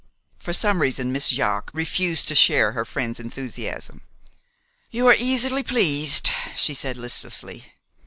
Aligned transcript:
For 0.39 0.51
some 0.51 0.81
reason, 0.81 1.11
Miss 1.11 1.29
Jaques 1.29 1.71
refused 1.75 2.27
to 2.29 2.33
share 2.33 2.71
her 2.71 2.85
friend's 2.85 3.19
enthusiasm. 3.19 4.01
"You 4.89 5.05
are 5.05 5.15
easily 5.15 5.61
pleased," 5.61 6.31
she 6.55 6.73
said 6.73 6.97
listlessly. 6.97 7.71